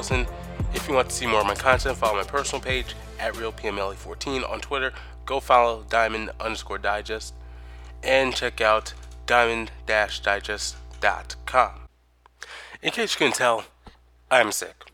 [0.00, 4.50] If you want to see more of my content, follow my personal page at RealPMLE14
[4.50, 4.94] on Twitter.
[5.26, 7.34] Go follow Diamond underscore Digest
[8.02, 8.94] and check out
[9.26, 11.72] diamond-digest.com.
[12.80, 13.64] In case you can tell,
[14.30, 14.90] I'm sick.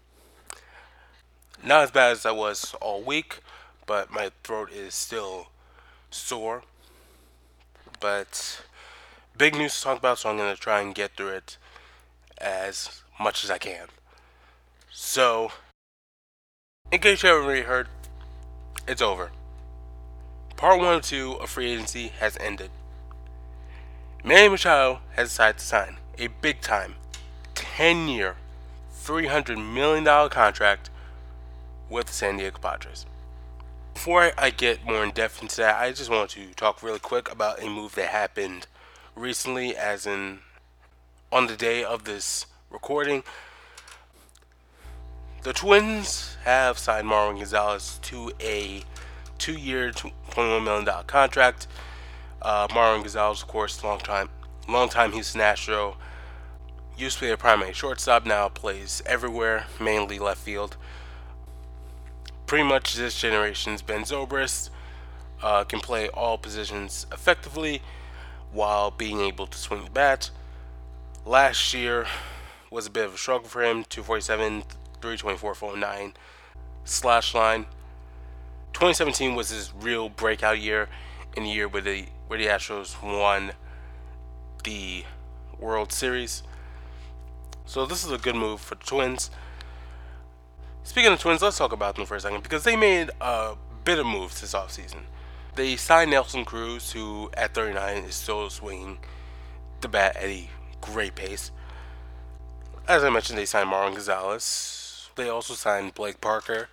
[1.63, 3.38] Not as bad as I was all week,
[3.87, 5.51] but my throat is still
[6.11, 6.65] sore.
[8.01, 8.61] But
[9.38, 11.59] big news to talk about, so I'm going to try and get through it
[12.38, 13.87] as much as I can.
[14.99, 15.53] So,
[16.91, 17.89] in case you haven't already heard,
[18.89, 19.31] it's over.
[20.57, 22.71] Part 1 of 2 of free agency has ended.
[24.25, 26.95] Manny Machado has decided to sign a big time
[27.55, 28.37] 10 year,
[28.91, 30.88] $300 million contract
[31.91, 33.05] with the San Diego Padres.
[33.93, 37.31] Before I get more in depth into that, I just want to talk really quick
[37.31, 38.66] about a move that happened
[39.15, 40.38] recently, as in
[41.31, 43.25] on the day of this recording.
[45.47, 48.83] The Twins have signed Marwin Gonzalez to a
[49.39, 51.69] two year, $21 million contract.
[52.43, 54.29] Uh, Marwin Gonzalez, of course, long time,
[54.69, 55.99] long time Houston Astro.
[56.99, 60.77] Used to be a primary shortstop, now plays everywhere, mainly left field.
[62.47, 64.71] Pretty much this generation's Ben Zobrist
[65.44, 67.83] uh, can play all positions effectively
[68.50, 70.31] while being able to swing the bat.
[71.25, 72.09] Last year
[72.69, 74.65] was a bit of a struggle for him 247,
[75.00, 76.15] 324, 409
[76.84, 77.66] slash line.
[78.72, 80.88] 2017 was his real breakout year
[81.37, 83.53] in the year where the, where the Astros won
[84.65, 85.04] the
[85.59, 86.43] World Series.
[87.65, 89.31] So this is a good move for the Twins.
[90.82, 93.99] Speaking of Twins, let's talk about them for a second because they made a bit
[93.99, 95.03] of moves this offseason.
[95.56, 98.99] They signed Nelson Cruz, who at 39 is still swinging
[99.81, 100.49] the bat at a
[100.81, 101.50] great pace.
[102.87, 104.75] As I mentioned, they signed Marwin Gonzalez.
[105.16, 106.69] They also signed Blake Parker,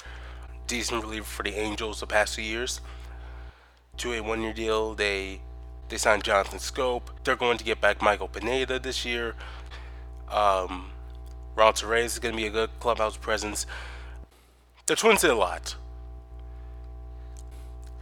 [0.68, 2.82] decent reliever for the Angels the past two years,
[3.98, 4.94] to a one-year deal.
[4.94, 5.42] They
[5.90, 7.04] they signed Jonathan Schoop.
[7.24, 9.36] They're going to get back Michael Pineda this year.
[10.30, 10.92] Um,
[11.56, 13.66] Ron Torres is going to be a good clubhouse presence.
[14.88, 15.76] The Twins did a lot.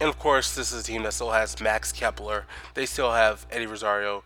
[0.00, 2.46] And of course, this is a team that still has Max Kepler.
[2.74, 4.24] They still have Eddie Rosario.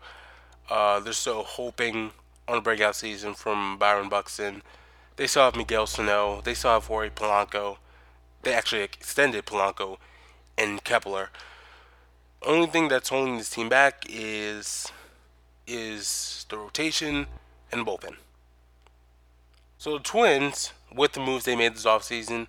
[0.69, 2.11] Uh, they're still hoping
[2.47, 4.63] on a breakout season from Byron Buxton.
[5.17, 6.41] They still have Miguel Sano.
[6.41, 7.77] They still have Jorge Polanco.
[8.43, 9.97] They actually extended Polanco
[10.57, 11.29] and Kepler.
[12.43, 14.91] Only thing that's holding this team back is
[15.65, 17.27] is the rotation
[17.71, 18.15] and bullpen.
[19.77, 22.47] So the Twins with the moves they made this offseason,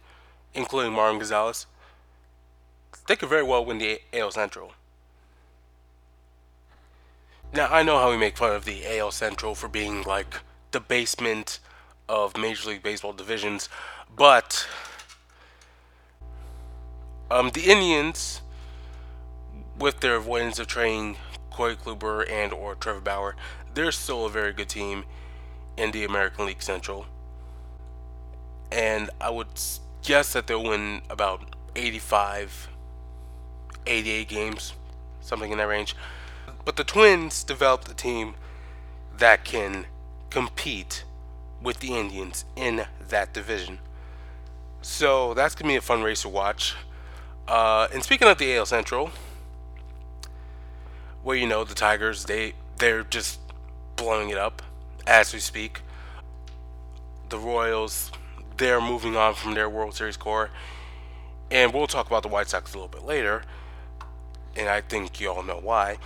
[0.54, 1.66] including Marwin Gonzalez,
[3.06, 4.72] they could very well win the AL Central.
[7.52, 10.36] Now, I know how we make fun of the AL Central for being like
[10.70, 11.60] the basement
[12.08, 13.68] of Major League Baseball divisions,
[14.14, 14.66] but
[17.30, 18.40] um, the Indians,
[19.78, 21.16] with their avoidance of trading
[21.50, 23.36] Corey Kluber and or Trevor Bauer,
[23.74, 25.04] they're still a very good team
[25.76, 27.06] in the American League Central
[28.70, 29.48] and I would
[30.02, 32.68] guess that they'll win about 85,
[33.86, 34.74] 88 games,
[35.20, 35.96] something in that range.
[36.64, 38.34] But the Twins developed a team
[39.16, 39.86] that can
[40.30, 41.04] compete
[41.62, 43.78] with the Indians in that division.
[44.82, 46.74] So that's gonna be a fun race to watch.
[47.46, 49.10] Uh, and speaking of the AL Central,
[51.22, 53.40] where you know the Tigers, they they're just
[53.96, 54.62] blowing it up
[55.06, 55.82] as we speak.
[57.28, 58.10] The Royals,
[58.56, 60.50] they're moving on from their World Series core.
[61.50, 63.42] And we'll talk about the White Sox a little bit later.
[64.56, 65.98] And I think you all know why.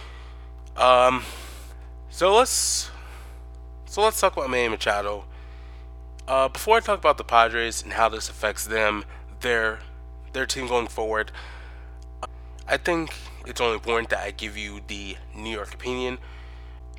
[0.76, 1.24] Um,
[2.10, 2.90] so let's
[3.86, 5.24] so let's talk about Manny Machado.
[6.28, 9.04] Uh, before I talk about the Padres and how this affects them,
[9.40, 9.80] their
[10.32, 11.32] their team going forward,
[12.66, 13.12] I think
[13.46, 16.18] it's only important that I give you the New York opinion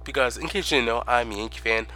[0.03, 1.87] because, in case you didn't know, I'm a Yankee fan.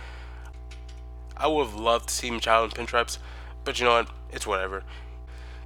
[1.35, 3.19] I would have loved to see Machado in pinstripes,
[3.63, 4.09] but you know what?
[4.31, 4.83] It's whatever.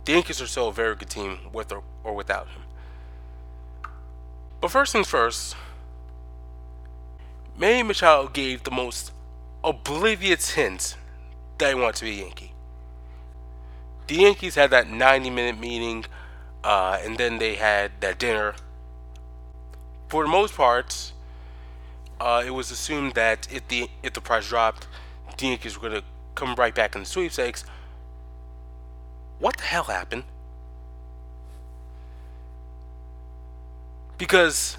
[0.05, 2.63] The Yankees are still a very good team with or, or without him.
[4.59, 5.55] But first things first,
[7.55, 9.11] Manny Machado gave the most
[9.63, 10.97] oblivious hint
[11.61, 12.53] that want to be Yankee.
[14.07, 16.05] The Yankees had that 90 minute meeting,
[16.63, 18.55] uh, and then they had that dinner.
[20.09, 21.13] For the most part,
[22.19, 24.87] uh, it was assumed that if the if the price dropped,
[25.37, 27.63] the Yankees were going to come right back in the sweepstakes
[29.41, 30.23] what the hell happened?
[34.19, 34.77] Because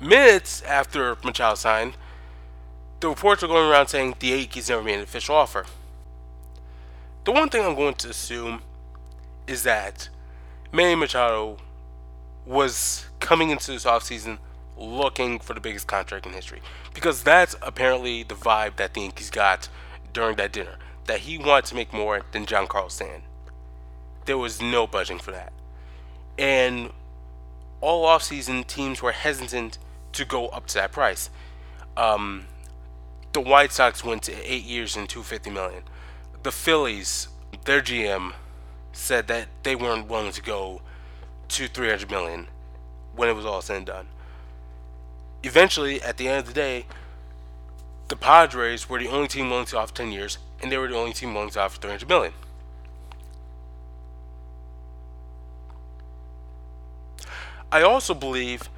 [0.00, 1.96] minutes after Machado signed,
[2.98, 5.66] the reports were going around saying the Yankees never made an official offer.
[7.24, 8.62] The one thing I'm going to assume
[9.46, 10.08] is that
[10.72, 11.58] Manny Machado
[12.44, 14.38] was coming into this offseason
[14.76, 16.60] looking for the biggest contract in history.
[16.94, 19.68] Because that's apparently the vibe that the Yankees got
[20.12, 20.76] during that dinner.
[21.06, 23.22] That he wanted to make more than Giancarlo Stanton.
[24.24, 25.52] There was no budging for that.
[26.36, 26.90] And
[27.80, 29.78] all offseason, teams were hesitant
[30.12, 31.30] to go up to that price.
[31.96, 32.46] Um,
[33.32, 35.82] the White Sox went to eight years and 250 million.
[36.42, 37.28] The Phillies,
[37.64, 38.32] their GM,
[38.92, 40.82] said that they weren't willing to go
[41.48, 42.48] to 300 million
[43.14, 44.08] when it was all said and done.
[45.44, 46.86] Eventually, at the end of the day,
[48.08, 50.96] the Padres were the only team willing to offer 10 years, and they were the
[50.96, 52.32] only team willing to offer 300 million.
[57.70, 58.68] I also believe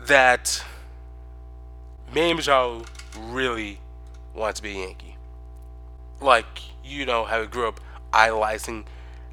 [0.00, 0.64] that
[2.12, 2.84] Manny Machado
[3.16, 3.80] really
[4.34, 5.16] wants to be a Yankee.
[6.20, 6.46] Like,
[6.86, 7.80] you know, how he grew up
[8.12, 8.86] idolizing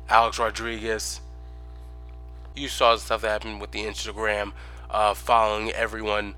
[0.09, 1.21] Alex Rodriguez.
[2.55, 4.53] You saw the stuff that happened with the Instagram,
[4.89, 6.35] uh, following everyone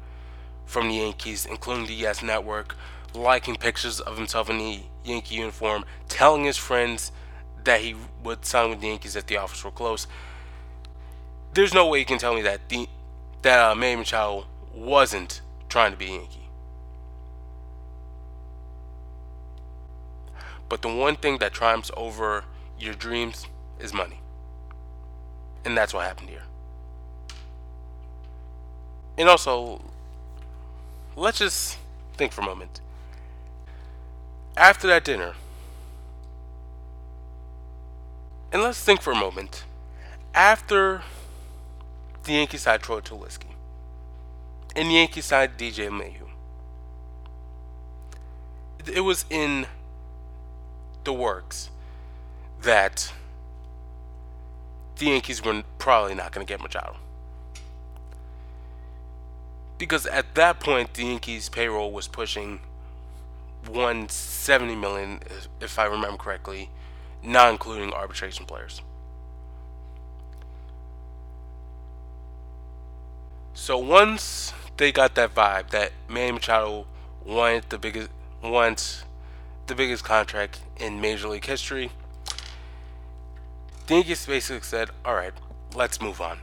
[0.66, 2.76] from the Yankees, including the Yes Network,
[3.14, 7.12] liking pictures of himself in the Yankee uniform, telling his friends
[7.64, 10.08] that he would sign with the Yankees if the offers were close
[11.56, 12.88] there's no way you can tell me that the
[13.42, 16.45] that uh, Manny Machado wasn't trying to be a Yankee.
[20.70, 22.46] But the one thing that triumphs over
[22.80, 23.48] your dreams
[23.80, 24.20] is money.
[25.64, 26.44] And that's what happened here.
[29.18, 29.82] And also,
[31.16, 31.78] let's just
[32.16, 32.82] think for a moment.
[34.58, 35.34] After that dinner,
[38.52, 39.66] and let's think for a moment.
[40.34, 41.02] After
[42.24, 43.48] the Yankee side Troy Tulowitzki.
[44.76, 46.30] And the Yankee side DJ LeMahieu,
[48.88, 49.68] It was in
[51.06, 51.70] the works
[52.62, 53.14] that
[54.98, 56.98] the Yankees were probably not going to get Machado.
[59.78, 62.60] Because at that point, the Yankees' payroll was pushing
[63.68, 65.20] 170 million,
[65.60, 66.70] if I remember correctly,
[67.24, 68.82] not including arbitration players.
[73.54, 76.86] So once they got that vibe that Manny Machado
[77.26, 78.10] wanted the biggest
[78.44, 79.05] wants
[79.68, 81.92] the biggest contract in Major League history,
[83.88, 85.34] the Yankees basically said, "All right,
[85.74, 86.40] let's move on.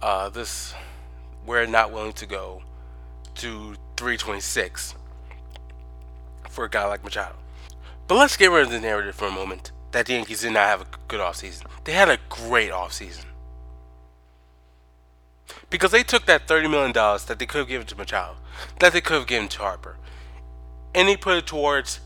[0.00, 0.74] Uh, this
[1.44, 2.62] we're not willing to go
[3.36, 4.94] to 326
[6.48, 7.36] for a guy like Machado."
[8.06, 10.66] But let's get rid of the narrative for a moment that the Yankees did not
[10.66, 11.64] have a good offseason.
[11.84, 13.24] They had a great offseason.
[15.70, 18.36] Because they took that $30 million that they could have given to Machado,
[18.80, 19.96] that they could have given to Harper,
[20.94, 22.00] and they put it towards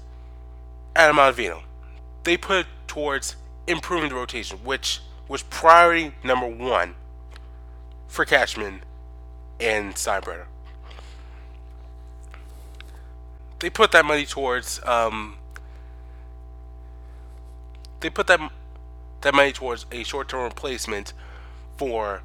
[0.94, 1.62] Adam Ottavino.
[2.24, 3.36] They put it towards
[3.66, 6.94] improving the rotation, which was priority number one
[8.08, 8.82] for Cashman
[9.58, 10.44] and Steinbrenner.
[13.60, 15.36] They put that money towards um,
[18.00, 18.40] they put that
[19.20, 21.12] that money towards a short-term replacement
[21.76, 22.22] for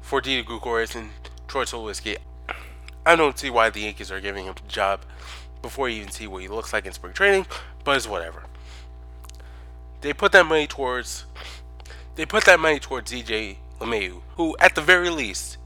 [0.00, 1.10] for Didi Gregorius and
[1.46, 2.16] Troy Tulowitzki.
[3.04, 5.02] I don't see why the Yankees are giving him a job
[5.62, 7.46] before you even see what he looks like in spring training,
[7.84, 8.44] but it's whatever.
[10.00, 11.24] They put that money towards
[12.14, 15.56] they put that money towards DJ LeMahieu, who at the very least,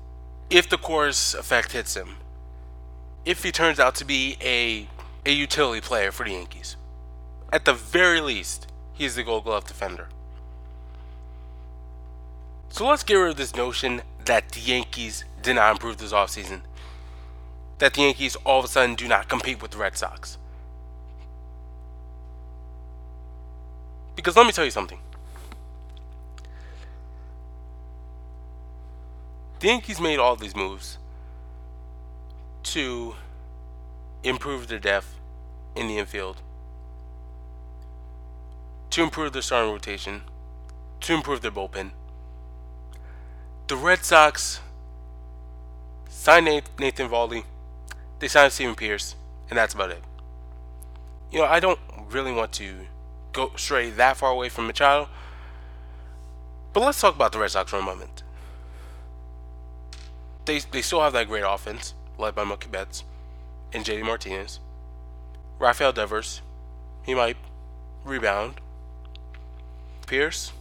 [0.51, 2.17] if the Coors effect hits him,
[3.25, 4.89] if he turns out to be a
[5.25, 6.77] a utility player for the Yankees,
[7.53, 10.09] at the very least, he's the Gold Glove defender.
[12.71, 16.63] So let's get rid of this notion that the Yankees did not improve this offseason.
[17.83, 20.39] That the Yankees all of a sudden do not compete with the Red Sox.
[24.15, 25.01] Because let me tell you something.
[29.59, 30.99] The Yankees made all these moves
[32.63, 33.17] to
[34.23, 35.19] improve their depth
[35.75, 36.41] in the infield,
[38.91, 40.23] to improve their starting rotation,
[41.01, 41.91] to improve their bullpen
[43.67, 44.61] the Red Sox
[46.07, 46.45] signed
[46.79, 47.45] Nathan Eovaldi,
[48.23, 49.17] they signed Steven Pearce,
[49.51, 50.01] and that's about it.
[51.33, 52.73] You know, I don't really want to
[53.33, 55.09] go stray that far away from Machado,
[56.73, 58.23] but let's talk about the Red Sox for a moment.
[60.45, 63.03] They, they still have that great offense, led by Mookie Betts
[63.73, 64.61] and JD Martinez.
[65.59, 66.43] Rafael Devers,
[67.03, 67.37] he might
[68.05, 68.61] rebound.
[70.07, 70.53] Pearce,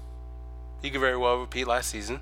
[0.82, 2.22] he could very well repeat last season.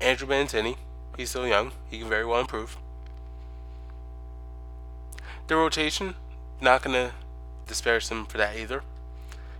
[0.00, 0.76] Andrew Benintendi,
[1.16, 1.72] he's still young.
[1.88, 2.76] He can very well improve.
[5.46, 6.14] The rotation,
[6.60, 7.12] not going to
[7.66, 8.82] disparage him for that either.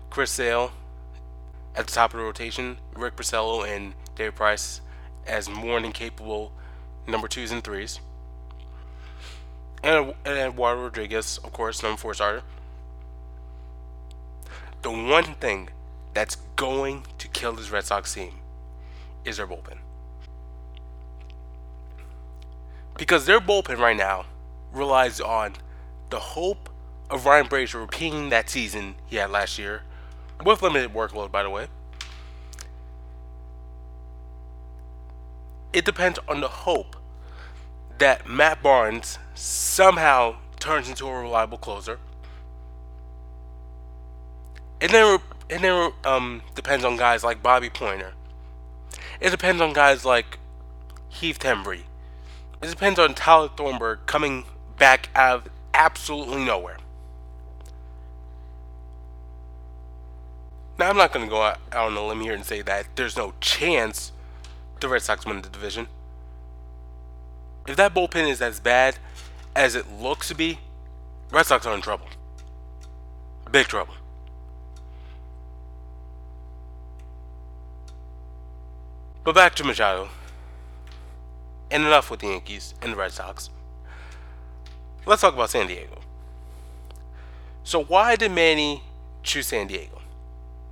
[0.09, 0.73] Chris Sale
[1.75, 4.80] at the top of the rotation, Rick Porcello and David Price
[5.26, 6.52] as more than capable
[7.07, 8.00] number twos and threes.
[9.83, 12.42] And, and Eduardo Rodriguez, of course, number four starter.
[14.83, 15.71] The one thing
[16.14, 18.35] that's going to kill this Red Sox team
[19.25, 19.79] is their bullpen.
[23.00, 24.26] Because their bullpen right now
[24.75, 25.54] relies on
[26.11, 26.69] the hope
[27.09, 29.85] of Ryan Brasier repeating that season he had last year,
[30.45, 31.69] with limited workload, by the way.
[35.73, 36.95] It depends on the hope
[37.97, 41.99] that Matt Barnes somehow turns into a reliable closer.
[44.78, 48.12] And then and then um, depends on guys like Bobby Poyner.
[49.23, 50.38] It depends on guys like
[51.09, 51.85] Heath Hembree.
[52.62, 54.44] It depends on Tyler Thornburg coming
[54.78, 56.76] back out of absolutely nowhere.
[60.78, 63.16] Now, I'm not going to go out on a limb here and say that there's
[63.16, 64.12] no chance
[64.80, 65.88] the Red Sox win the division.
[67.66, 68.96] If that bullpen is as bad
[69.54, 70.58] as it looks to be,
[71.30, 72.06] Red Sox are in trouble.
[73.50, 73.94] Big trouble.
[79.22, 80.08] But back to Machado.
[81.70, 83.50] And enough with the Yankees and the Red Sox.
[85.06, 86.00] Let's talk about San Diego.
[87.62, 88.82] So why did Manny
[89.22, 90.00] choose San Diego?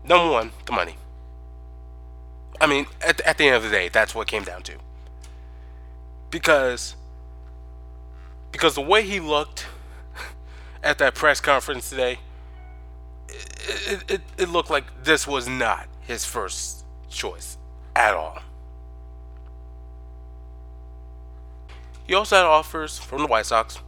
[0.05, 0.97] Number one, the money.
[2.61, 4.73] I mean, at, at the end of the day, that's what came down to.
[6.31, 6.97] Because
[8.51, 9.67] because the way he looked
[10.83, 12.19] at that press conference today,
[13.29, 17.59] it, it, it looked like this was not his first choice
[17.95, 18.41] at all.
[22.09, 23.79] He also had offers from the White Sox.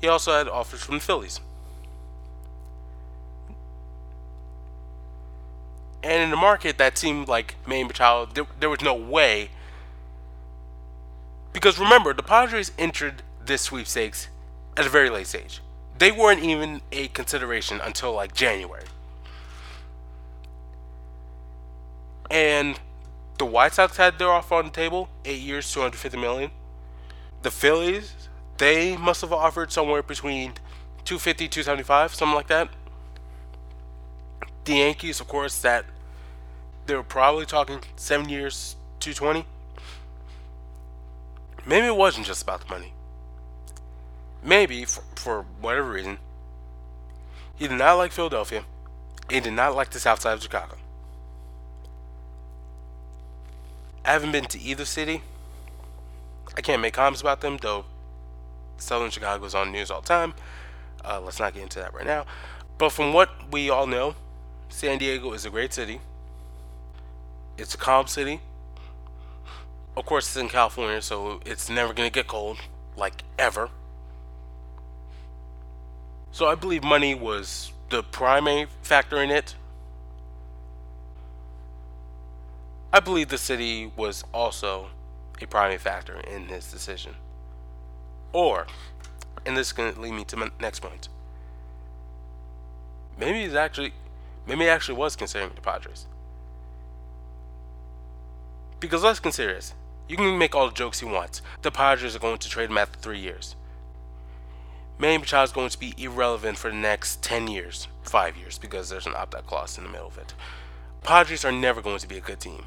[0.00, 1.40] He also had offers from the Phillies.
[6.02, 9.50] And in the market, that seemed like Manny Machado, there, there was no way.
[11.52, 14.28] Because remember, the Padres entered this sweepstakes
[14.76, 15.60] at a very late stage.
[15.98, 18.84] They weren't even a consideration until like January.
[22.30, 22.80] And
[23.38, 26.50] the White Sox had their offer on the table, eight years, 250 million.
[27.44, 28.14] The Phillies,
[28.56, 30.54] they must have offered somewhere between
[31.04, 32.70] 250, 275, something like that.
[34.64, 35.84] The Yankees, of course, that
[36.86, 39.46] they were probably talking seven years, 220.
[41.66, 42.94] Maybe it wasn't just about the money.
[44.42, 46.16] Maybe, for, for whatever reason,
[47.56, 48.64] he did not like Philadelphia.
[49.28, 50.76] He did not like the south side of Chicago.
[54.02, 55.20] I haven't been to either city.
[56.56, 57.84] I can't make comments about them, though
[58.76, 60.34] Southern Chicago is on news all the time.
[61.04, 62.24] Uh, let's not get into that right now.
[62.78, 64.14] But from what we all know,
[64.68, 66.00] San Diego is a great city.
[67.56, 68.40] It's a calm city.
[69.96, 72.58] Of course, it's in California, so it's never going to get cold,
[72.96, 73.70] like ever.
[76.32, 79.54] So I believe money was the primary factor in it.
[82.92, 84.88] I believe the city was also
[85.40, 87.14] a primary factor in his decision.
[88.32, 88.66] Or,
[89.46, 91.08] and this to lead me to my next point.
[93.18, 93.92] Maybe he's actually,
[94.46, 96.06] maybe he actually was considering the Padres.
[98.80, 99.74] Because let's consider this.
[100.08, 101.40] You can make all the jokes you want.
[101.62, 103.56] The Padres are going to trade him after three years.
[104.98, 108.88] Manny Machado is going to be irrelevant for the next 10 years, 5 years, because
[108.88, 110.34] there's an opt out clause in the middle of it.
[111.02, 112.64] Padres are never going to be a good team.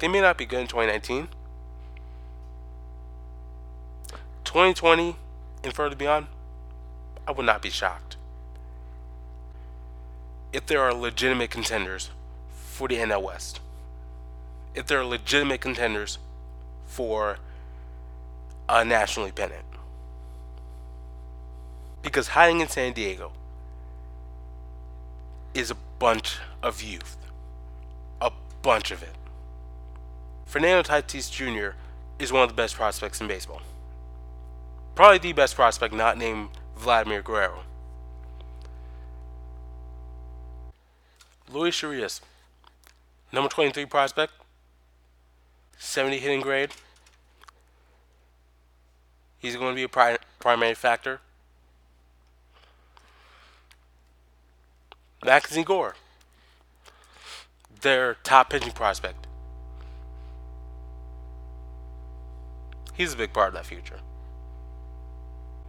[0.00, 1.28] They may not be good in 2019.
[4.44, 5.16] 2020
[5.62, 6.26] and further beyond,
[7.28, 8.16] I would not be shocked.
[10.52, 12.10] If there are legitimate contenders
[12.50, 13.60] for the NL West
[14.74, 16.18] if there are legitimate contenders
[16.86, 17.38] for
[18.68, 19.64] a nationally pennant.
[22.02, 23.32] Because hiding in San Diego
[25.54, 27.16] is a bunch of youth.
[28.20, 28.30] A
[28.62, 29.14] bunch of it.
[30.50, 31.76] Fernando Tatis Jr.
[32.18, 33.62] is one of the best prospects in baseball.
[34.96, 37.60] Probably the best prospect not named Vladimir Guerrero.
[41.52, 42.20] Luis Urias,
[43.32, 44.32] number 23 prospect,
[45.78, 46.70] 70 hitting grade.
[49.38, 51.20] He's going to be a pri- primary factor.
[55.24, 55.94] Mackenzie Gore,
[57.82, 59.28] their top pitching prospect.
[63.00, 63.98] He's a big part of that future.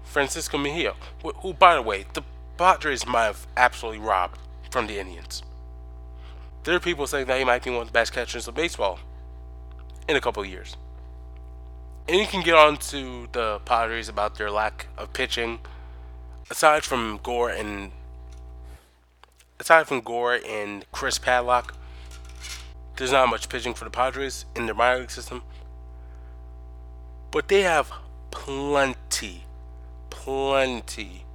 [0.03, 2.23] Francisco Mejia, who, by the way, the
[2.57, 4.37] Padres might have absolutely robbed
[4.69, 5.41] from the Indians.
[6.65, 8.99] There are people saying that he might be one of the best catchers of baseball
[10.09, 10.75] in a couple of years.
[12.09, 15.61] And you can get on to the Padres about their lack of pitching.
[16.49, 17.93] Aside from Gore and
[19.57, 21.71] aside from Gore and Chris Paddack,
[22.97, 25.43] there's not much pitching for the Padres in their minor league system.
[27.31, 27.91] But they have
[28.29, 29.45] plenty,
[30.09, 31.25] plenty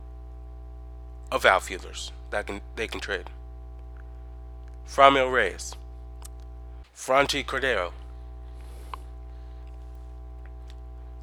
[1.32, 3.30] of outfielders that can they can trade.
[4.86, 5.74] Franmil Reyes,
[6.94, 7.92] Franchy Cordero,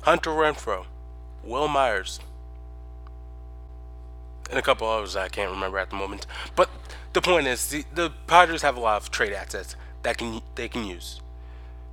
[0.01, 0.85] Hunter Renfroe,
[1.43, 2.19] Wil Myers,
[4.49, 6.25] and a couple others I can't remember at the moment.
[6.55, 6.69] But
[7.13, 10.67] the point is, the, the Padres have a lot of trade assets that can they
[10.67, 11.21] can use,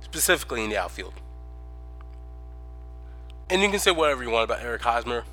[0.01, 1.13] specifically in the outfield.
[3.51, 5.25] And you can say whatever you want about Eric Hosmer.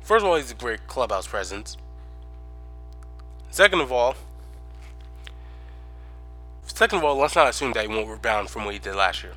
[0.00, 1.76] First of all, he's a great clubhouse presence.
[3.50, 4.14] Second of all,
[6.66, 9.24] second of all, let's not assume that he won't rebound from what he did last
[9.24, 9.32] year.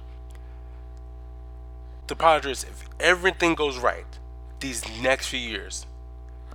[2.06, 4.06] The Padres, if everything goes right,
[4.60, 5.88] these next few years,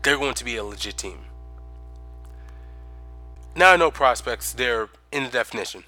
[0.04, 1.18] they're going to be a legit team.
[3.56, 5.82] Now I know prospects, they're in the definition.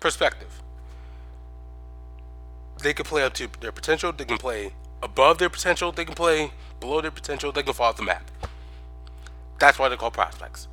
[0.00, 0.63] Perspective.
[2.80, 6.14] They can play up to their potential, they can play above their potential, they can
[6.14, 8.30] play below their potential, they can fall off the map.
[9.58, 10.68] That's why they're called prospects.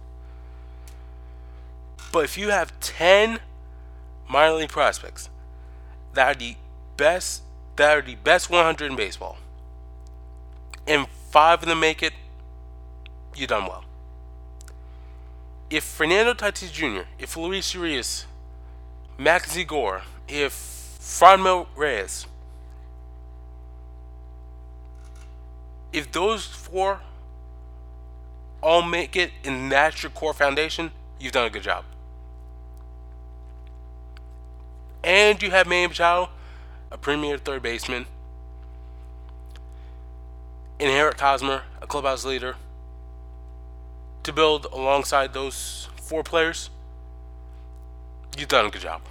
[2.11, 3.39] But if you have 10
[4.29, 5.29] minor league prospects
[6.13, 6.55] that are the
[6.97, 7.43] best
[7.77, 9.37] that are the best 100 in baseball,
[10.85, 12.13] and five of them make it,
[13.35, 13.85] you done well.
[15.69, 18.25] If Fernando Tatis Jr., if Luis Urias,
[19.17, 22.27] Mackenzie Gore, if Franmil Reyes,
[25.91, 27.01] if those four
[28.61, 31.85] all make it in that's your core foundation, you've done a good job.
[35.03, 36.29] And you have Manny Machado,
[36.91, 38.05] a premier third baseman,
[40.79, 42.57] and Eric Hosmer, a clubhouse leader,
[44.21, 46.69] to build alongside those four players,
[48.37, 49.01] you've done a good job.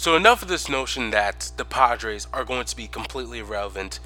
[0.00, 4.00] So enough of this notion that the Padres are going to be completely irrelevant,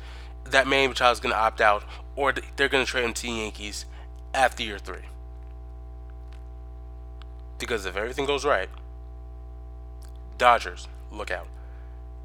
[0.44, 1.85] that Manny Machado is going to opt out,
[2.16, 3.85] or they're going to trade him to the Yankees
[4.35, 5.07] after year three.
[7.61, 8.68] Because if everything goes right,
[10.37, 11.46] Dodgers, look out.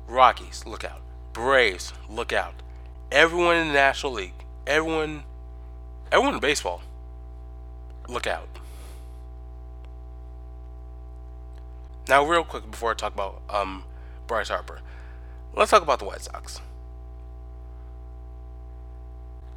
[0.08, 1.02] Rockies, look out.
[1.32, 2.64] Braves, look out.
[3.12, 5.26] Everyone in the National League, everyone,
[6.12, 6.82] everyone in baseball,
[8.08, 8.50] look out.
[12.10, 13.84] Now, real quick before I talk about um,
[14.26, 14.82] Bryce Harper,
[15.56, 16.60] let's talk about the White Sox.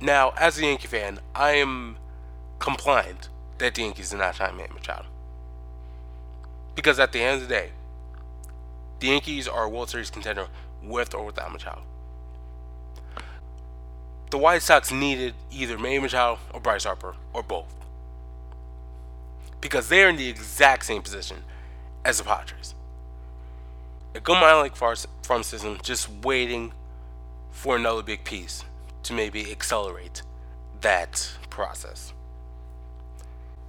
[0.03, 1.97] Now, as a Yankee fan, I am
[2.59, 5.07] compliant that the Yankees did not sign Manny Machado.
[6.75, 7.71] Because at the end of the day,
[9.01, 10.49] the Yankees are a World Series contender
[10.83, 11.81] with or without Machado.
[14.31, 17.75] The White Sox needed either Manny Machado or Bryce Harper or both.
[19.63, 21.45] Because they're in the exact same position
[22.05, 22.75] as the Padres.
[24.15, 24.97] A good minor league farm
[25.83, 26.73] just waiting
[27.51, 28.65] for another big piece
[29.05, 30.23] to maybe accelerate
[30.81, 32.13] that process.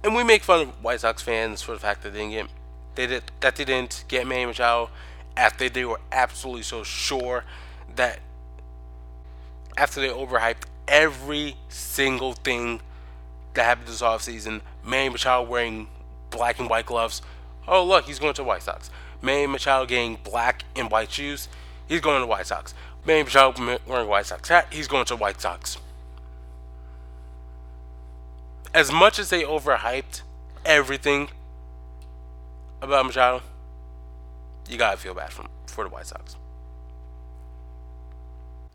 [0.02, 2.46] And we make fun of White Sox fans for the fact that they didn't get
[2.94, 4.90] they did that they didn't get Manny Machado
[5.36, 7.44] after they were absolutely so sure
[7.96, 8.20] that
[9.76, 12.80] after they overhyped every single thing
[13.54, 15.88] that happened this offseason, Manny Machado wearing
[16.30, 17.22] black and white gloves.
[17.66, 18.90] Oh look, he's going to the White Sox.
[19.22, 21.48] Manny Machado getting black and white shoes.
[21.88, 22.74] He's going to the White Sox.
[23.06, 24.68] Manny Machado wearing White Sox hat.
[24.70, 25.78] He's going to the White Sox.
[28.72, 30.22] As much as they overhyped
[30.64, 31.28] everything
[32.82, 33.42] about Machado,
[34.68, 36.36] you gotta feel bad for, for the White Sox.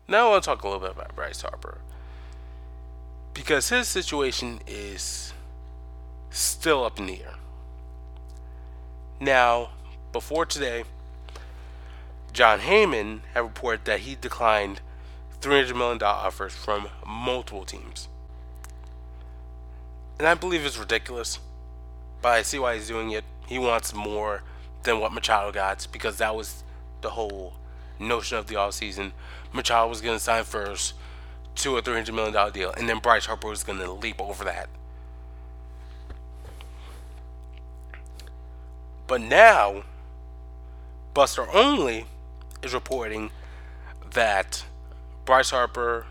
[0.08, 1.78] Now I want to talk a little bit about Bryce Harper.
[3.32, 5.32] Because his situation is
[6.30, 7.34] still up in the air.
[9.22, 9.68] Now,
[10.12, 10.84] before today,
[12.32, 14.80] Jon Heyman had reported that he declined
[15.42, 18.08] $300 million offers from multiple teams.
[20.18, 21.38] And I believe it's ridiculous,
[22.22, 23.24] but I see why he's doing it.
[23.46, 24.42] He wants more
[24.84, 26.64] than what Machado got because that was
[27.02, 27.54] the whole
[27.98, 29.12] notion of the offseason.
[29.52, 30.94] Machado was going to sign first
[31.56, 34.70] to a $300 million deal, and then Bryce Harper was going to leap over that.
[39.10, 39.82] But now,
[41.14, 42.04] Buster Olney
[42.62, 43.32] is reporting
[44.12, 44.64] that
[45.24, 46.06] Bryce Harper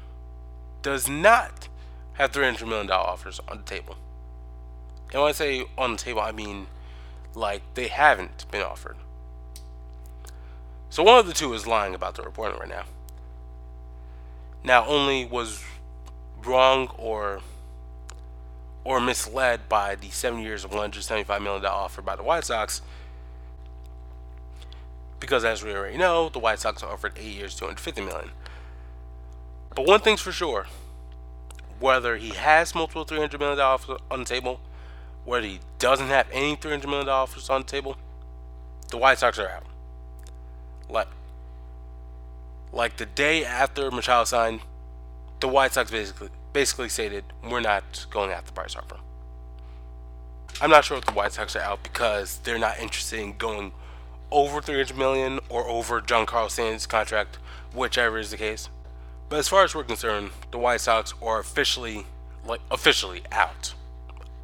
[0.82, 1.70] does not
[2.16, 3.96] have $300 million offers on the table.
[5.14, 6.68] And when I say on the table, I mean
[7.34, 8.98] like they haven't been offered.
[10.90, 12.84] So one of the two is lying about the reporting right now.
[14.62, 15.64] Now, only was
[16.44, 17.40] wrong or
[18.90, 22.82] or misled by the seven years of $175 million offer by the White Sox.
[25.20, 28.32] Because as we already know, the White Sox offered eight years, 250 million.
[29.76, 30.66] But one thing's for sure
[31.80, 34.60] whether he has multiple $300 million offers on the table,
[35.24, 37.96] whether he doesn't have any $300 million offers on the table,
[38.90, 39.66] the White Sox are out.
[40.90, 41.08] Like,
[42.74, 44.62] like the day after Machado signed,
[45.42, 48.98] the White Sox basically basically stated we're not going after Bryce Harper.
[50.62, 53.72] I'm not sure if the White Sox are out because they're not interested in going
[54.32, 57.38] over 300 million or over Giancarlo Stanton's contract,
[57.74, 58.70] whichever is the case.
[59.30, 62.06] But as far as we're concerned, the White Sox are officially
[62.46, 63.74] like officially out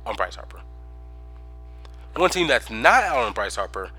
[0.06, 0.62] on Bryce Harper.
[2.16, 3.92] One team that's not out on Bryce Harper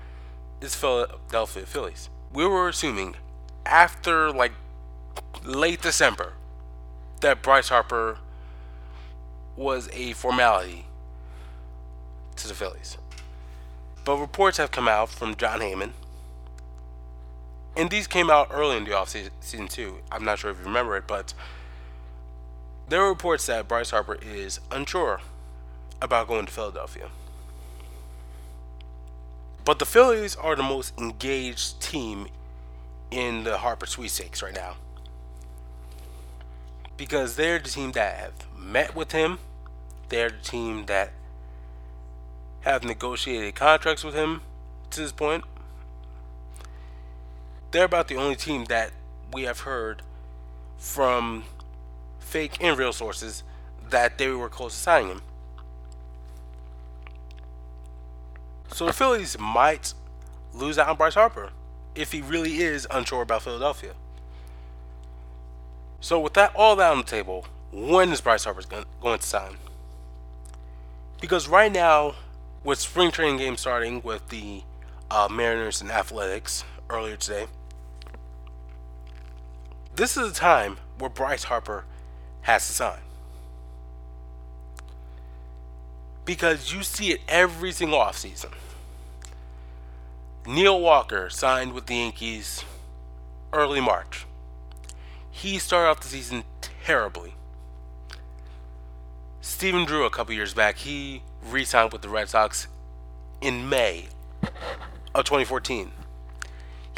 [0.61, 2.09] is Philadelphia Phillies.
[2.33, 3.15] We were assuming
[3.65, 4.53] after like
[5.43, 6.33] late December
[7.21, 8.19] that Bryce Harper
[9.55, 10.85] was a formality
[12.35, 12.97] to the Phillies.
[14.05, 15.91] But reports have come out from Jon Heyman,
[17.75, 19.97] and these came out early in the offseason too.
[20.11, 21.33] I'm not sure if you remember it, but
[22.87, 25.21] there are reports that Bryce Harper is unsure
[26.01, 27.09] about going to Philadelphia.
[29.65, 32.27] But the Phillies are the most engaged team
[33.11, 34.75] in the Harper sweepstakes right now
[36.97, 39.39] because they're the team that have met with him.
[40.09, 41.11] They're the team that
[42.61, 44.41] have negotiated contracts with him
[44.89, 45.43] to this point.
[47.71, 48.91] They're about the only team that
[49.31, 50.01] we have heard
[50.77, 51.43] from
[52.19, 53.43] fake and real sources
[53.89, 55.21] that they were close to signing him.
[58.73, 59.93] So the Phillies might
[60.53, 61.51] lose out on Bryce Harper
[61.95, 63.93] if he really is unsure about Philadelphia.
[65.99, 68.63] So with that all that on the table, when is Bryce Harper
[69.01, 69.57] going to sign?
[71.19, 72.15] Because right now,
[72.63, 74.61] with spring training games starting with the
[75.09, 77.47] uh, Mariners and Athletics earlier today,
[79.95, 81.85] this is a time where Bryce Harper
[82.41, 82.99] has to sign.
[86.23, 88.51] Because you see it every single offseason.
[90.45, 92.63] Neil Walker signed with the Yankees
[93.51, 94.25] early March.
[95.37, 96.45] He started off the season
[96.83, 97.35] terribly.
[99.39, 102.67] Stephen Drew, a couple years back, he re signed with the Red Sox
[103.39, 104.07] in May
[105.13, 105.91] of 2014.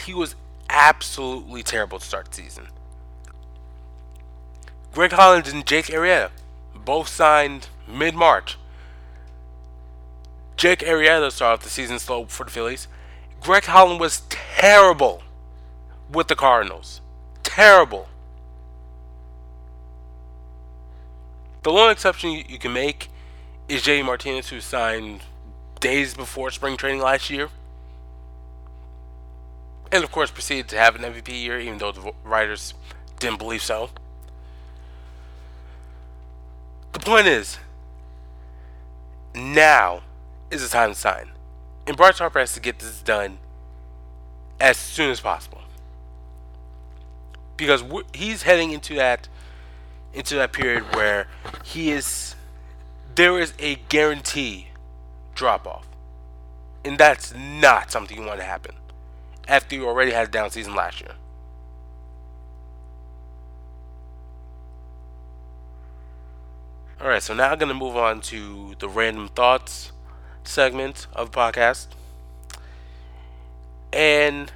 [0.06, 0.36] He was
[0.70, 2.68] absolutely terrible to start the season.
[4.94, 6.30] Greg Holland and Jake Arrieta
[6.74, 8.58] both signed mid March.
[10.56, 12.88] Jake Arrieta started off the season slow for the Phillies.
[13.42, 15.24] Greg Holland was terrible
[16.10, 17.02] with the Cardinals.
[17.44, 18.09] Terrible.
[21.64, 23.10] The one exception you, you can make
[23.68, 25.22] is JD Martinez, who signed
[25.80, 27.50] days before spring training last year.
[29.92, 32.74] And of course, proceeded to have an MVP year, even though the writers
[33.20, 33.90] didn't believe so.
[36.94, 37.58] The point is,
[39.36, 40.02] now
[40.52, 41.32] is the time to sign.
[41.88, 43.40] And Bryce Harper has to get this done
[44.60, 45.62] as soon as possible.
[47.58, 49.28] Because he's heading into that
[50.14, 51.28] into that period where
[51.64, 52.36] he is
[53.16, 54.68] there is a guarantee
[55.36, 55.88] drop off.
[56.86, 58.76] And that's not something you want to happen
[59.48, 61.12] after you already had a down season last year.
[67.02, 69.92] Alright, so now I'm going to move on to the random thoughts
[70.44, 71.88] segment of the podcast.
[73.92, 74.52] And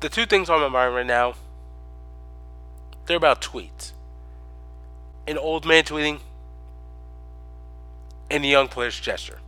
[0.00, 1.34] the two things on my mind right now
[3.10, 3.90] they're about tweets.
[5.26, 6.20] An old man tweeting
[8.30, 9.40] and a young player's gesture.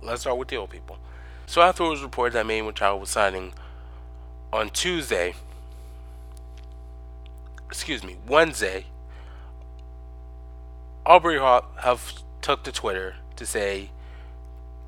[0.00, 0.98] Let's start with the old people.
[1.46, 3.52] So after it was reported that Manny Machado was signing
[4.52, 5.34] on Tuesday,
[7.66, 8.86] excuse me, Wednesday,
[11.04, 13.90] Aubrey Huff took to Twitter to say,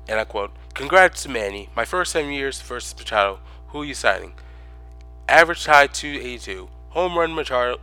[0.07, 3.39] and I quote, Congrats to Manny, my first seven years versus Machado.
[3.67, 4.33] Who are you signing?
[5.27, 6.69] Average tie 282.
[6.91, 7.79] Home run Machado,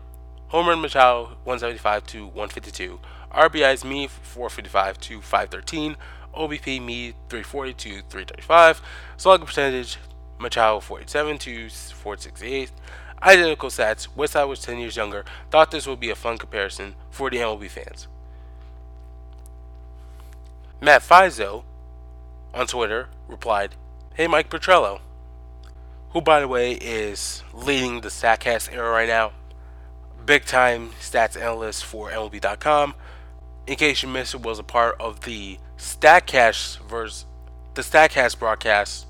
[0.49, 3.01] home run Machado 175 to 152.
[3.33, 5.97] RBIs me 455 to 513.
[6.37, 8.83] OBP me 340 to 335.
[9.17, 9.97] Slugging percentage
[10.39, 12.71] Machado 47 to 468.
[13.23, 14.09] Identical stats.
[14.15, 15.25] Westside was 10 years younger.
[15.51, 18.09] Thought this would be a fun comparison for the MLB fans.
[20.83, 21.65] Matt Fizo
[22.53, 23.75] on Twitter replied,
[24.13, 25.01] Hey Mike Petriello,
[26.11, 29.33] who by the way is leading the StatCast era right now,
[30.25, 32.95] big time stats analyst for MLB.com.
[33.67, 37.27] In case you missed it, was a part of the StatCast versus
[37.75, 39.07] the StatCast broadcast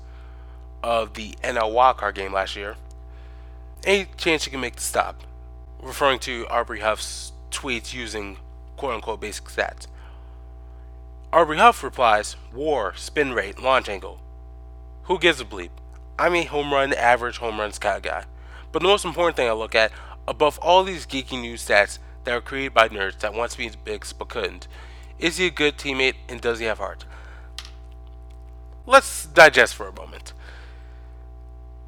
[0.83, 2.75] of the NL wildcard game last year.
[3.85, 5.23] Any chance you can make the stop,
[5.81, 8.37] referring to Aubrey Huff's tweets using
[8.77, 9.87] quote unquote basic stats.
[11.31, 14.19] Aubrey Huff replies, War, spin rate, launch angle.
[15.03, 15.69] Who gives a bleep?
[16.19, 18.25] I'm a home run, average home runs kind of guy.
[18.71, 19.91] But the most important thing I look at,
[20.27, 23.71] above all these geeky news stats that are created by nerds that wants to be
[23.83, 24.67] big but couldn't,
[25.17, 27.05] is he a good teammate and does he have heart?
[28.85, 30.33] Let's digest for a moment.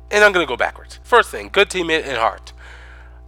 [0.09, 0.99] And I'm going to go backwards.
[1.03, 2.53] First thing, good teammate and heart.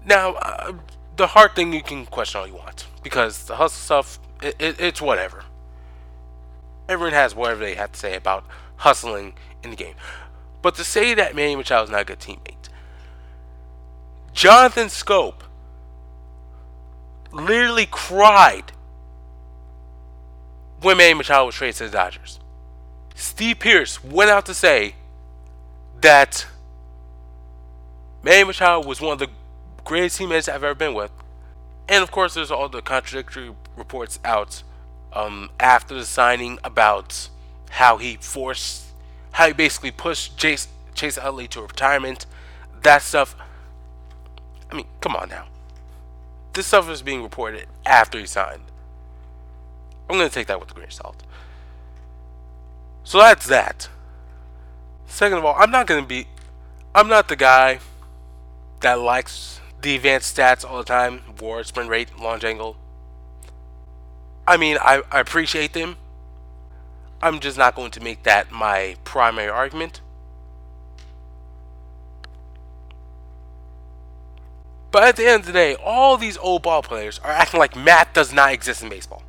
[0.06, 0.74] Now, uh,
[1.16, 4.80] the heart thing you can question all you want because the hustle stuff, it, it,
[4.80, 5.44] it's whatever
[6.90, 8.46] everyone has whatever they have to say about
[8.78, 9.96] hustling in the game.
[10.64, 12.70] But to say that Manny Machado is not a good teammate,
[14.34, 15.42] Jonathan Schoop
[17.32, 18.72] literally cried
[20.82, 22.40] when Manny Machado was traded to the Dodgers.
[23.14, 24.96] Steve Pearce went out to say
[26.02, 26.48] that
[28.24, 29.30] Manny Machado was one of the
[29.84, 31.12] greatest teammates I've ever been with.
[31.90, 34.64] And of course, there's all the contradictory reports out
[35.12, 37.30] um, after the signing about
[37.72, 38.93] how he forced,
[39.34, 42.26] how he basically pushed Chase, Chase Utley to retirement.
[42.82, 43.36] That stuff.
[44.72, 45.46] I mean, come on now.
[46.54, 48.62] This stuff is being reported after he signed.
[50.10, 51.24] I'm going to take that with a grain of salt.
[53.04, 53.90] So that's that.
[55.08, 56.28] Second of all, I'm not going to be.
[56.96, 57.80] I'm not the guy
[58.82, 62.78] that likes the advanced stats all the time war, sprint rate, launch angle.
[64.48, 65.98] I mean, I, I appreciate them.
[67.24, 70.02] I'm just not going to make that my primary argument.
[74.92, 77.78] But at the end of the day, all these old ball players are acting like
[77.78, 79.24] math does not exist in baseball.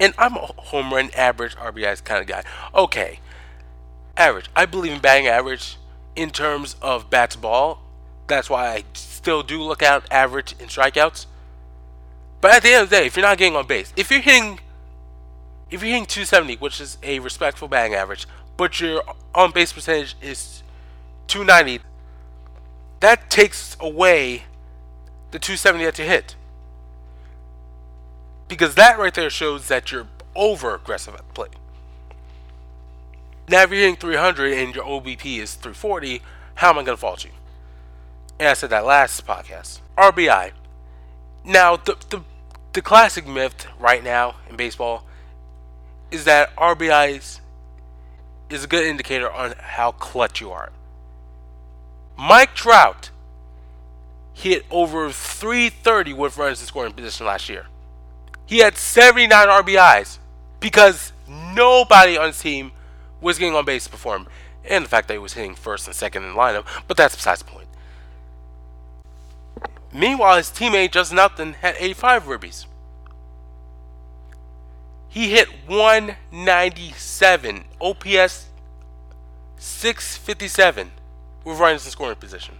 [0.00, 2.42] And I'm a home run average RBIs kind of guy.
[2.74, 3.20] Okay,
[4.16, 4.50] average.
[4.56, 5.76] I believe in batting average
[6.16, 7.82] in terms of bats ball.
[8.26, 11.26] That's why I still do look at average in strikeouts.
[12.40, 14.20] But at the end of the day, if you're not getting on base, if you're
[14.20, 14.60] hitting,
[15.70, 19.02] if you're hitting 270, which is a respectful batting average, but your
[19.34, 20.62] on base percentage is
[21.28, 21.82] 290,
[23.00, 24.44] that takes away
[25.30, 26.36] the 270 that you hit.
[28.48, 31.56] Because that right there shows that you're over aggressive at the plate.
[33.48, 36.22] Now, if you're hitting 300 and your OBP is 340,
[36.56, 37.30] how am I going to fault you?
[38.38, 39.80] And I said that last podcast.
[39.96, 40.52] RBI.
[41.46, 42.22] Now, the, the,
[42.72, 45.06] the classic myth right now in baseball
[46.10, 47.40] is that RBIs
[48.50, 50.72] is a good indicator on how clutch you are.
[52.18, 53.10] Mike Trout
[54.32, 57.66] hit over 330 with runners in scoring position last year.
[58.44, 60.18] He had 79 RBIs
[60.58, 62.72] because nobody on his team
[63.20, 64.26] was getting on base before him.
[64.64, 67.14] And the fact that he was hitting first and second in the lineup, but that's
[67.14, 67.65] besides the point.
[69.92, 72.66] Meanwhile, his teammate Justin Upton had 85 ribbies.
[75.08, 78.46] He hit 197, OPS
[79.56, 80.90] 657
[81.44, 82.56] with runners in scoring position.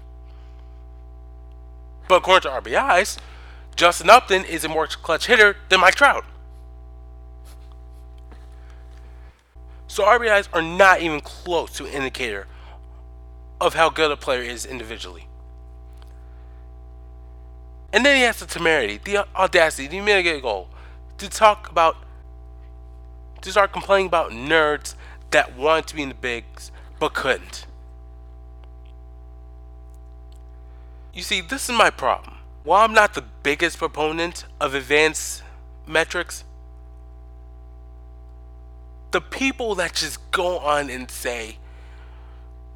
[2.09, 3.19] But according to RBIs,
[3.75, 6.25] Justin Upton is a more clutch hitter than Mike Trout.
[9.87, 12.47] So RBIs are not even close to an indicator
[13.61, 15.29] of how good a player is individually.
[17.97, 20.69] And then he has the temerity, the audacity, the mitigate goal
[21.17, 21.97] to talk about,
[23.41, 24.95] to start complaining about nerds
[25.31, 27.65] that wanted to be in the bigs but couldn't.
[31.15, 32.37] You see, this is my problem.
[32.65, 35.43] While I'm not the biggest proponent of advanced
[35.87, 36.45] metrics,
[39.13, 41.57] the people that just go on and say,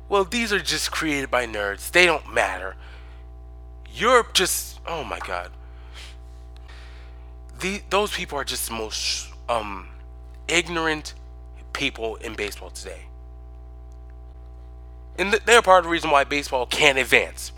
[0.08, 2.74] well, these are just created by nerds, they don't matter.
[3.94, 5.50] You're just oh my god.
[7.60, 9.88] The those people are just the most um
[10.48, 11.14] ignorant
[11.72, 13.06] people in baseball today.
[15.18, 17.52] And they're part of the reason why baseball can't advance.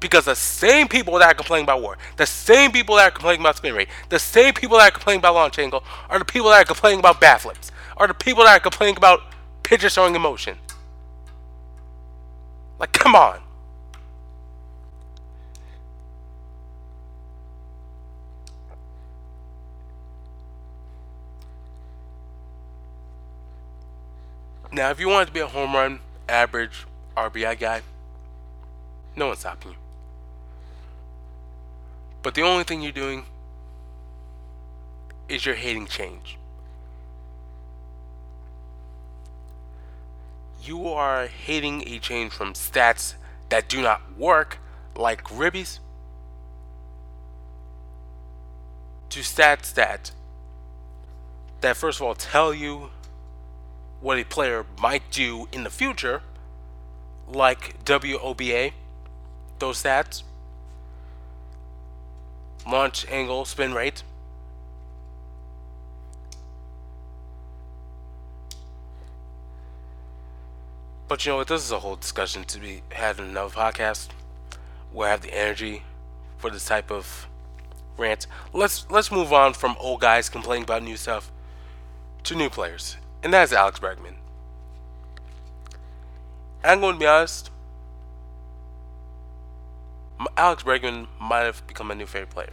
[0.00, 3.40] Because the same people that are complaining about war, the same people that are complaining
[3.40, 6.50] about spin rate, the same people that are complaining about launch angle, are the people
[6.50, 9.20] that are complaining about bat flips, are the people that are complaining about
[9.62, 10.58] pitchers showing emotion.
[12.80, 13.40] Like, come on.
[24.72, 27.82] Now, if you wanted to be a home run, average, RBI guy,
[29.14, 29.76] no one's stopping you.
[32.22, 33.26] But the only thing you're doing
[35.28, 36.38] is you're hating change.
[40.62, 43.14] You are hating a change from stats
[43.50, 44.58] that do not work,
[44.96, 45.80] like ribbies,
[49.10, 50.12] to stats that
[51.60, 52.90] that first of all tell you
[54.02, 56.22] what a player might do in the future,
[57.28, 58.72] like WOBA,
[59.60, 60.24] those stats,
[62.66, 64.02] launch angle, spin rate.
[71.06, 71.48] But you know what?
[71.48, 74.08] This is a whole discussion to be had in another podcast
[74.92, 75.84] where I have the energy
[76.38, 77.28] for this type of
[77.96, 78.26] rant.
[78.52, 81.30] Let's let's move on from old guys complaining about new stuff
[82.24, 84.14] to new players and that's Alex Bregman.
[86.64, 87.50] I'm going to be honest.
[90.36, 92.52] Alex Bregman might have become my new favorite player.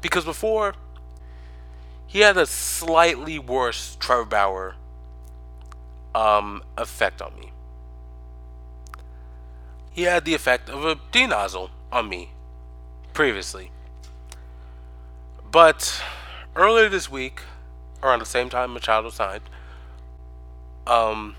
[0.00, 0.74] Because before,
[2.06, 4.76] he had a slightly worse Trevor Bauer
[6.14, 7.50] um, effect on me.
[9.90, 12.30] He had the effect of a D nozzle on me
[13.12, 13.70] previously.
[15.50, 16.02] But
[16.56, 17.42] earlier this week,
[18.04, 19.42] around the same time Machado signed.
[20.86, 21.36] Um,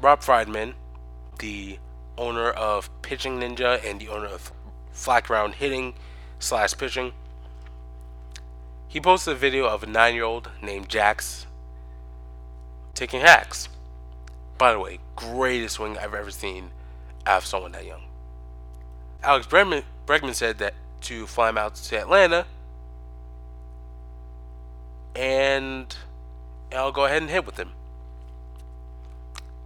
[0.00, 0.74] Rob Friedman,
[1.38, 1.78] the
[2.16, 4.52] owner of Pitching Ninja and the owner of
[4.90, 5.94] Flat Ground Hitting
[6.38, 7.12] slash Pitching,
[8.88, 11.46] he posted a video of a nine-year-old named Jax
[12.94, 13.68] taking hacks.
[14.58, 16.70] By the way, greatest swing I've ever seen
[17.26, 18.02] out of someone that young.
[19.22, 22.46] Alex Bregman, Bregman said that to fly him out to Atlanta
[25.14, 25.94] and
[26.72, 27.72] I'll go ahead and hit with him.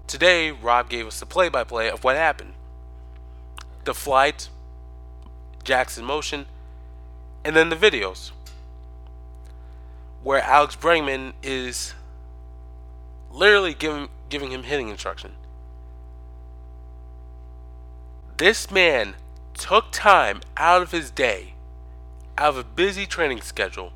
[0.06, 2.54] Today, Rob gave us the play by play of what happened
[3.84, 4.48] the flight,
[5.62, 6.46] Jackson motion,
[7.44, 8.32] and then the videos
[10.24, 11.94] where Alex Bregman is
[13.30, 15.32] literally giving, giving him hitting instruction.
[18.36, 19.14] This man
[19.54, 21.54] took time out of his day,
[22.36, 23.92] out of a busy training schedule,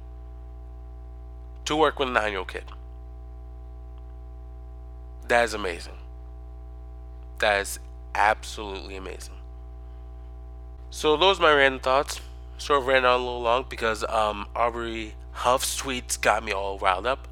[1.64, 2.64] to work with a nine year old kid.
[5.29, 5.99] That is amazing.
[7.38, 7.79] That is
[8.14, 9.35] absolutely amazing.
[10.90, 12.20] So those are my random thoughts.
[12.59, 16.79] Sort of ran on a little long because um, Aubrey Huff's tweets got me all
[16.79, 17.29] riled up.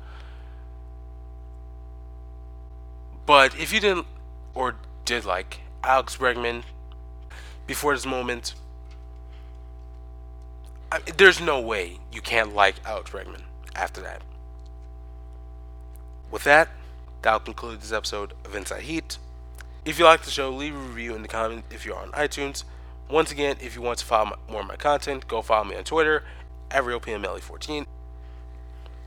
[3.27, 4.07] But if you didn't
[4.55, 6.63] or did like Alex Bregman
[7.67, 8.55] before this moment,
[10.91, 13.43] I, there's no way you can't like Alex Bregman
[13.79, 14.23] after that.
[16.31, 16.69] With that,
[17.23, 19.19] that'll conclude this episode of Inside Heat.
[19.85, 22.65] If you like the show, leave a review in the comment if you're on iTunes.
[23.09, 25.85] Once again, if you want to follow more of my content, go follow me on
[25.85, 26.25] Twitter
[26.71, 27.87] at RealPMLE14.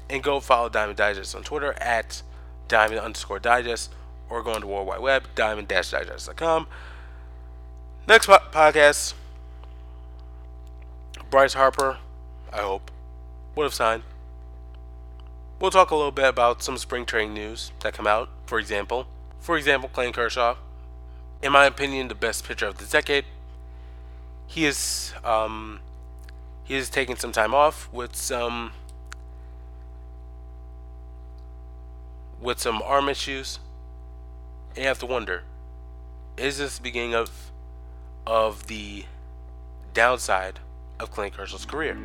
[0.10, 2.24] And go follow Diamond Digest on Twitter at
[2.68, 3.94] Diamond underscore Digest
[4.30, 6.68] or go on the World Wide Web, diamond-digest.com.
[8.08, 9.14] Next po- podcast,
[11.30, 12.00] Bryce Harper,
[12.52, 12.90] I hope,
[13.56, 14.04] would have signed.
[15.62, 18.30] We'll talk a little bit about some spring training news that come out.
[18.48, 19.06] For example,
[19.40, 20.56] for example, Clayton Kershaw,
[21.44, 23.26] in my opinion, the best pitcher of the decade.
[24.48, 25.80] He is um,
[26.64, 28.72] he is taking some time off with some
[32.42, 33.60] with some arm issues.
[34.70, 35.44] And you have to wonder,
[36.38, 37.52] is this the beginning of
[38.26, 39.06] of the
[39.94, 40.60] downside
[41.00, 42.00] of Clayton Kershaw's career?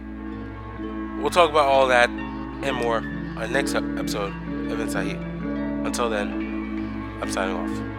[1.22, 4.32] We'll talk about all that and more our next episode
[4.80, 5.16] Inside Heat.
[5.16, 7.95] Until then, I'm signing off.